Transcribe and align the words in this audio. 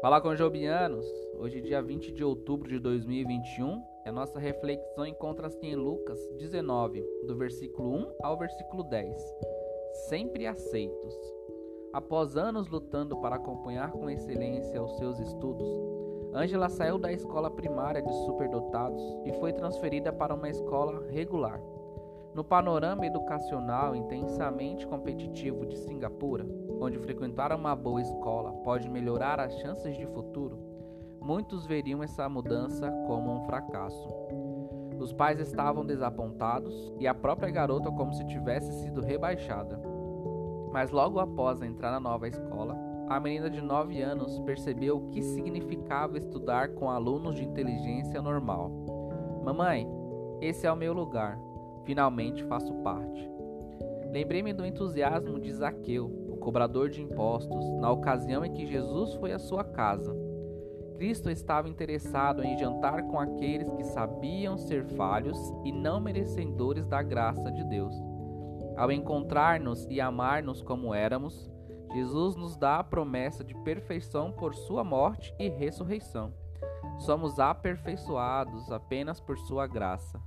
Fala 0.00 0.20
com 0.20 0.32
Jobianos! 0.36 1.04
Hoje, 1.40 1.60
dia 1.60 1.82
20 1.82 2.12
de 2.12 2.22
outubro 2.22 2.68
de 2.68 2.78
2021, 2.78 3.82
a 4.06 4.12
nossa 4.12 4.38
reflexão 4.38 5.04
encontra-se 5.04 5.58
em 5.66 5.74
Lucas 5.74 6.20
19, 6.38 7.04
do 7.26 7.36
versículo 7.36 7.90
1 7.90 8.12
ao 8.22 8.38
versículo 8.38 8.84
10. 8.84 9.20
Sempre 10.08 10.46
aceitos. 10.46 11.14
Após 11.92 12.36
anos 12.36 12.68
lutando 12.68 13.20
para 13.20 13.34
acompanhar 13.34 13.90
com 13.90 14.08
excelência 14.08 14.80
os 14.80 14.96
seus 14.98 15.18
estudos, 15.18 15.68
Angela 16.32 16.68
saiu 16.68 16.96
da 16.96 17.12
escola 17.12 17.50
primária 17.50 18.00
de 18.00 18.12
superdotados 18.24 19.02
e 19.24 19.32
foi 19.40 19.52
transferida 19.52 20.12
para 20.12 20.32
uma 20.32 20.48
escola 20.48 21.08
regular. 21.08 21.60
No 22.34 22.44
panorama 22.44 23.06
educacional 23.06 23.96
intensamente 23.96 24.86
competitivo 24.86 25.66
de 25.66 25.76
Singapura, 25.76 26.46
onde 26.80 26.98
frequentar 26.98 27.52
uma 27.52 27.74
boa 27.74 28.00
escola 28.00 28.52
pode 28.62 28.88
melhorar 28.88 29.40
as 29.40 29.52
chances 29.58 29.96
de 29.96 30.06
futuro, 30.06 30.58
muitos 31.20 31.66
veriam 31.66 32.02
essa 32.02 32.28
mudança 32.28 32.90
como 33.06 33.32
um 33.32 33.40
fracasso. 33.46 34.08
Os 34.98 35.12
pais 35.12 35.40
estavam 35.40 35.84
desapontados 35.84 36.92
e 36.98 37.06
a 37.06 37.14
própria 37.14 37.50
garota 37.50 37.90
como 37.90 38.12
se 38.12 38.26
tivesse 38.26 38.72
sido 38.82 39.00
rebaixada. 39.00 39.80
Mas 40.72 40.90
logo 40.90 41.18
após 41.18 41.62
entrar 41.62 41.90
na 41.90 42.00
nova 42.00 42.28
escola, 42.28 42.76
a 43.08 43.18
menina 43.18 43.48
de 43.48 43.62
9 43.62 44.02
anos 44.02 44.38
percebeu 44.40 44.98
o 44.98 45.08
que 45.08 45.22
significava 45.22 46.18
estudar 46.18 46.74
com 46.74 46.90
alunos 46.90 47.36
de 47.36 47.44
inteligência 47.44 48.20
normal. 48.20 48.70
Mamãe, 49.42 49.88
esse 50.40 50.66
é 50.66 50.72
o 50.72 50.76
meu 50.76 50.92
lugar. 50.92 51.40
Finalmente 51.88 52.44
faço 52.44 52.74
parte. 52.82 53.30
Lembrei-me 54.12 54.52
do 54.52 54.66
entusiasmo 54.66 55.40
de 55.40 55.50
Zaqueu, 55.50 56.04
o 56.28 56.36
cobrador 56.36 56.90
de 56.90 57.00
impostos, 57.00 57.66
na 57.80 57.90
ocasião 57.90 58.44
em 58.44 58.52
que 58.52 58.66
Jesus 58.66 59.14
foi 59.14 59.32
à 59.32 59.38
sua 59.38 59.64
casa. 59.64 60.14
Cristo 60.98 61.30
estava 61.30 61.66
interessado 61.66 62.44
em 62.44 62.58
jantar 62.58 63.04
com 63.04 63.18
aqueles 63.18 63.72
que 63.72 63.84
sabiam 63.84 64.58
ser 64.58 64.84
falhos 64.84 65.38
e 65.64 65.72
não 65.72 65.98
merecedores 65.98 66.86
da 66.86 67.00
graça 67.00 67.50
de 67.50 67.64
Deus. 67.64 67.94
Ao 68.76 68.92
encontrar-nos 68.92 69.86
e 69.88 69.98
amar-nos 69.98 70.60
como 70.60 70.92
éramos, 70.92 71.50
Jesus 71.94 72.36
nos 72.36 72.54
dá 72.54 72.80
a 72.80 72.84
promessa 72.84 73.42
de 73.42 73.54
perfeição 73.62 74.30
por 74.30 74.54
sua 74.54 74.84
morte 74.84 75.34
e 75.38 75.48
ressurreição. 75.48 76.34
Somos 76.98 77.38
aperfeiçoados 77.38 78.70
apenas 78.70 79.22
por 79.22 79.38
sua 79.38 79.66
graça. 79.66 80.20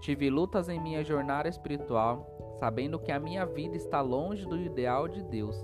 Tive 0.00 0.30
lutas 0.30 0.68
em 0.68 0.80
minha 0.80 1.02
jornada 1.02 1.48
espiritual, 1.48 2.54
sabendo 2.58 2.98
que 2.98 3.12
a 3.12 3.18
minha 3.18 3.44
vida 3.44 3.76
está 3.76 4.00
longe 4.00 4.46
do 4.46 4.56
ideal 4.56 5.08
de 5.08 5.22
Deus. 5.22 5.56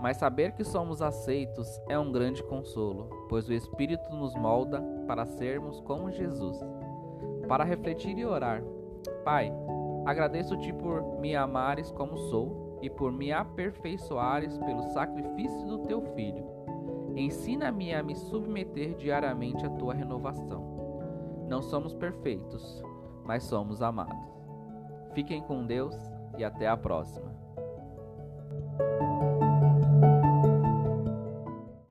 Mas 0.00 0.16
saber 0.16 0.52
que 0.52 0.64
somos 0.64 1.02
aceitos 1.02 1.80
é 1.88 1.98
um 1.98 2.10
grande 2.10 2.42
consolo, 2.42 3.08
pois 3.28 3.48
o 3.48 3.52
Espírito 3.52 4.08
nos 4.10 4.34
molda 4.34 4.82
para 5.06 5.26
sermos 5.26 5.80
como 5.82 6.10
Jesus. 6.10 6.58
Para 7.46 7.64
refletir 7.64 8.16
e 8.16 8.24
orar, 8.24 8.62
Pai, 9.24 9.52
agradeço-te 10.06 10.72
por 10.72 11.20
me 11.20 11.36
amares 11.36 11.90
como 11.90 12.16
sou 12.16 12.78
e 12.80 12.88
por 12.88 13.12
me 13.12 13.30
aperfeiçoares 13.30 14.56
pelo 14.58 14.82
sacrifício 14.92 15.66
do 15.66 15.78
teu 15.80 16.00
Filho. 16.14 16.44
Ensina-me 17.14 17.92
a 17.92 18.02
me 18.02 18.16
submeter 18.16 18.94
diariamente 18.94 19.66
à 19.66 19.70
tua 19.70 19.92
renovação. 19.92 21.46
Não 21.48 21.60
somos 21.60 21.92
perfeitos, 21.92 22.82
mas 23.30 23.44
somos 23.44 23.80
amados. 23.80 24.18
Fiquem 25.14 25.40
com 25.40 25.64
Deus 25.64 25.94
e 26.36 26.42
até 26.42 26.66
a 26.66 26.76
próxima. 26.76 27.32